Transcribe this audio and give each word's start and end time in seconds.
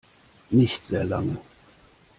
Nicht 0.49 0.87
sehr 0.87 1.03
lange. 1.03 1.37